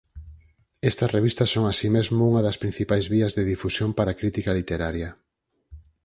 [0.89, 5.09] Estas revistas son así mesmo unha das principais vías de difusión para crítica literaria.